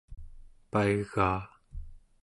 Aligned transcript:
paigaa 0.71 1.41